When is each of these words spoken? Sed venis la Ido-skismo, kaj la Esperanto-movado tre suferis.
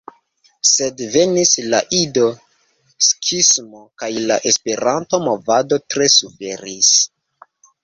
Sed 0.67 1.01
venis 1.15 1.51
la 1.73 1.81
Ido-skismo, 1.97 3.83
kaj 4.03 4.11
la 4.33 4.39
Esperanto-movado 4.55 5.81
tre 5.95 6.11
suferis. 6.17 6.93